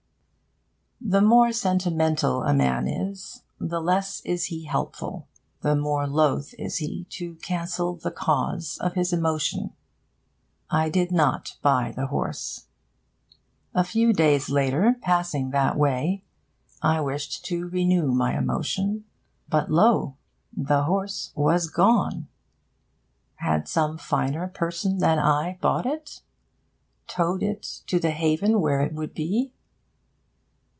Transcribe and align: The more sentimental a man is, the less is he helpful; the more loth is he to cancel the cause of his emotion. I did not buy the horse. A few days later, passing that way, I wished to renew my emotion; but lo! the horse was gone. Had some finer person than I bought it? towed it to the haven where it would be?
The 1.03 1.19
more 1.19 1.51
sentimental 1.51 2.43
a 2.43 2.53
man 2.53 2.87
is, 2.87 3.41
the 3.59 3.81
less 3.81 4.21
is 4.21 4.45
he 4.45 4.63
helpful; 4.65 5.27
the 5.61 5.75
more 5.75 6.07
loth 6.07 6.53
is 6.57 6.77
he 6.77 7.05
to 7.09 7.35
cancel 7.37 7.95
the 7.95 8.11
cause 8.11 8.77
of 8.79 8.93
his 8.93 9.11
emotion. 9.11 9.73
I 10.69 10.89
did 10.89 11.11
not 11.11 11.57
buy 11.63 11.91
the 11.91 12.05
horse. 12.07 12.67
A 13.73 13.83
few 13.83 14.13
days 14.13 14.49
later, 14.49 14.95
passing 15.01 15.49
that 15.49 15.75
way, 15.75 16.23
I 16.83 17.01
wished 17.01 17.43
to 17.45 17.67
renew 17.67 18.13
my 18.13 18.37
emotion; 18.37 19.03
but 19.49 19.69
lo! 19.71 20.15
the 20.55 20.83
horse 20.83 21.31
was 21.35 21.67
gone. 21.69 22.27
Had 23.37 23.67
some 23.67 23.97
finer 23.97 24.47
person 24.47 24.99
than 24.99 25.19
I 25.19 25.57
bought 25.61 25.87
it? 25.87 26.21
towed 27.07 27.41
it 27.43 27.81
to 27.87 27.99
the 27.99 28.11
haven 28.11 28.61
where 28.61 28.81
it 28.81 28.93
would 28.93 29.13
be? 29.15 29.51